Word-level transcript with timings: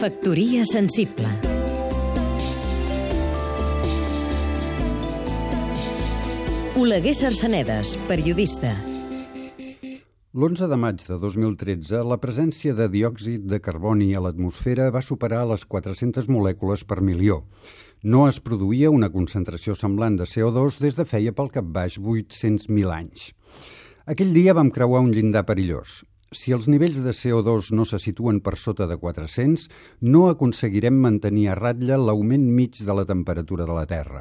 Factoria 0.00 0.62
sensible 0.64 1.28
Oleguer 6.80 7.12
Sarsenedes, 7.12 7.98
periodista 8.08 8.70
L'11 10.32 10.70
de 10.72 10.78
maig 10.80 11.04
de 11.04 11.18
2013, 11.20 12.00
la 12.08 12.16
presència 12.16 12.72
de 12.78 12.86
diòxid 12.88 13.44
de 13.44 13.60
carboni 13.60 14.14
a 14.16 14.22
l'atmosfera 14.24 14.88
va 14.94 15.04
superar 15.04 15.42
les 15.50 15.66
400 15.68 16.32
molècules 16.32 16.86
per 16.88 17.02
milió. 17.04 17.42
No 18.00 18.24
es 18.30 18.40
produïa 18.40 18.88
una 18.88 19.12
concentració 19.12 19.76
semblant 19.76 20.16
de 20.16 20.24
CO2 20.24 20.80
des 20.80 20.96
de 20.96 21.04
feia 21.04 21.36
pel 21.36 21.52
cap 21.52 21.68
baix 21.76 22.00
800.000 22.00 22.96
anys. 22.96 23.34
Aquell 24.08 24.32
dia 24.32 24.56
vam 24.56 24.72
creuar 24.72 25.04
un 25.04 25.12
llindar 25.12 25.44
perillós. 25.44 26.00
Si 26.30 26.52
els 26.54 26.68
nivells 26.70 27.00
de 27.02 27.10
CO2 27.10 27.72
no 27.74 27.82
se 27.82 27.98
situen 27.98 28.36
per 28.38 28.52
sota 28.54 28.86
de 28.86 28.94
400, 29.02 29.64
no 30.06 30.28
aconseguirem 30.30 30.94
mantenir 30.94 31.48
a 31.50 31.56
ratlla 31.58 31.96
l'augment 31.98 32.44
mig 32.54 32.76
de 32.86 32.94
la 32.94 33.02
temperatura 33.04 33.64
de 33.66 33.74
la 33.74 33.82
Terra. 33.90 34.20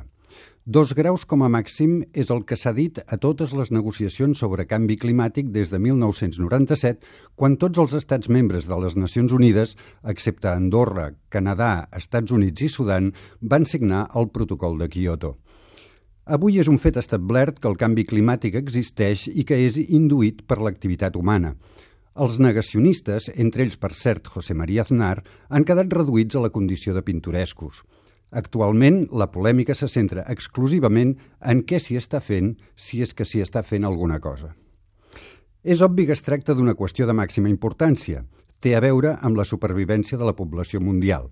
Dos 0.66 0.96
graus 0.98 1.22
com 1.30 1.44
a 1.46 1.50
màxim 1.54 2.00
és 2.18 2.32
el 2.34 2.42
que 2.50 2.58
s'ha 2.58 2.74
dit 2.74 2.98
a 3.06 3.20
totes 3.22 3.54
les 3.54 3.70
negociacions 3.70 4.42
sobre 4.42 4.66
canvi 4.66 4.98
climàtic 4.98 5.52
des 5.54 5.70
de 5.70 5.78
1997, 5.78 7.06
quan 7.38 7.60
tots 7.62 7.78
els 7.78 7.94
estats 8.00 8.30
membres 8.30 8.66
de 8.66 8.80
les 8.82 8.98
Nacions 8.98 9.36
Unides, 9.38 9.76
excepte 10.02 10.50
Andorra, 10.50 11.12
Canadà, 11.30 11.90
Estats 11.94 12.34
Units 12.34 12.66
i 12.66 12.72
Sudan, 12.74 13.12
van 13.42 13.70
signar 13.70 14.08
el 14.18 14.32
protocol 14.34 14.82
de 14.82 14.90
Kyoto. 14.90 15.36
Avui 16.26 16.58
és 16.62 16.68
un 16.70 16.82
fet 16.82 16.98
establert 16.98 17.62
que 17.62 17.70
el 17.70 17.78
canvi 17.78 18.04
climàtic 18.06 18.58
existeix 18.58 19.28
i 19.30 19.46
que 19.46 19.62
és 19.62 19.78
induït 19.78 20.42
per 20.50 20.58
l'activitat 20.62 21.16
humana. 21.18 21.56
Els 22.20 22.36
negacionistes, 22.44 23.30
entre 23.40 23.64
ells, 23.64 23.78
per 23.80 23.94
cert, 23.96 24.26
José 24.28 24.56
María 24.58 24.84
Aznar, 24.84 25.22
han 25.48 25.64
quedat 25.64 25.94
reduïts 25.96 26.36
a 26.36 26.42
la 26.44 26.52
condició 26.52 26.92
de 26.96 27.04
pintorescos. 27.06 27.84
Actualment, 28.42 29.06
la 29.16 29.30
polèmica 29.32 29.74
se 29.74 29.88
centra 29.88 30.26
exclusivament 30.34 31.14
en 31.40 31.62
què 31.64 31.80
s'hi 31.80 31.96
està 31.96 32.20
fent, 32.20 32.58
si 32.76 33.00
és 33.06 33.16
que 33.16 33.24
s'hi 33.24 33.40
està 33.46 33.64
fent 33.64 33.88
alguna 33.88 34.20
cosa. 34.20 34.52
És 35.64 35.80
obvi 35.82 36.06
que 36.10 36.18
es 36.18 36.26
tracta 36.26 36.56
d'una 36.56 36.76
qüestió 36.76 37.08
de 37.08 37.16
màxima 37.16 37.50
importància. 37.52 38.26
Té 38.60 38.76
a 38.76 38.84
veure 38.84 39.16
amb 39.24 39.40
la 39.40 39.48
supervivència 39.48 40.20
de 40.20 40.28
la 40.28 40.36
població 40.36 40.84
mundial. 40.84 41.32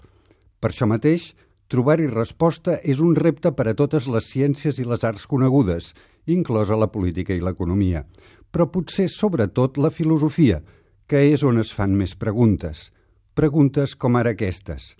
Per 0.64 0.72
això 0.72 0.88
mateix, 0.88 1.34
trobar-hi 1.68 2.08
resposta 2.08 2.80
és 2.80 3.04
un 3.04 3.16
repte 3.20 3.52
per 3.52 3.68
a 3.68 3.76
totes 3.76 4.08
les 4.08 4.32
ciències 4.32 4.80
i 4.80 4.88
les 4.88 5.04
arts 5.04 5.28
conegudes, 5.28 5.92
inclosa 6.28 6.80
la 6.80 6.88
política 6.92 7.36
i 7.36 7.44
l'economia, 7.44 8.06
però 8.52 8.68
potser 8.72 9.08
sobretot 9.12 9.78
la 9.78 9.92
filosofia, 9.94 10.62
que 11.08 11.24
és 11.32 11.44
on 11.44 11.60
es 11.62 11.72
fan 11.74 11.96
més 11.96 12.16
preguntes. 12.16 12.90
Preguntes 13.38 13.96
com 13.96 14.18
ara 14.20 14.34
aquestes. 14.36 14.96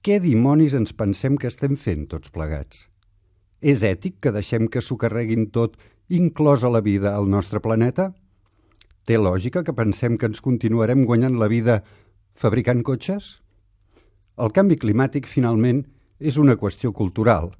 Què 0.00 0.20
dimonis 0.20 0.76
ens 0.78 0.94
pensem 0.96 1.36
que 1.36 1.50
estem 1.50 1.76
fent 1.76 2.06
tots 2.08 2.32
plegats? 2.32 2.86
És 3.60 3.82
ètic 3.84 4.16
que 4.24 4.32
deixem 4.32 4.68
que 4.72 4.80
s'ho 4.80 4.96
carreguin 4.96 5.50
tot, 5.52 5.76
inclosa 6.08 6.70
la 6.72 6.80
vida, 6.80 7.14
al 7.16 7.28
nostre 7.28 7.60
planeta? 7.60 8.10
Té 9.04 9.18
lògica 9.18 9.62
que 9.64 9.76
pensem 9.76 10.16
que 10.16 10.30
ens 10.30 10.40
continuarem 10.40 11.04
guanyant 11.04 11.36
la 11.40 11.48
vida 11.52 11.82
fabricant 12.32 12.82
cotxes? 12.86 13.36
El 14.40 14.52
canvi 14.56 14.78
climàtic, 14.80 15.28
finalment, 15.28 15.84
és 16.20 16.38
una 16.40 16.56
qüestió 16.56 16.92
cultural, 16.96 17.50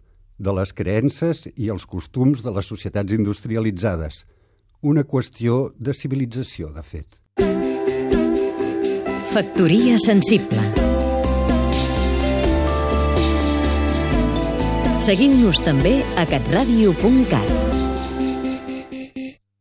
de 0.41 0.53
les 0.57 0.73
creences 0.73 1.45
i 1.57 1.69
els 1.69 1.85
costums 1.85 2.41
de 2.45 2.53
les 2.57 2.69
societats 2.73 3.13
industrialitzades. 3.13 4.25
Una 4.83 5.05
qüestió 5.05 5.75
de 5.77 5.93
civilització, 5.93 6.71
de 6.73 6.83
fet. 6.83 7.19
Factoria 9.31 9.99
sensible 10.01 10.65
Seguim-nos 15.01 15.61
també 15.65 16.01
a 16.21 16.27
catradio.cat 16.29 17.70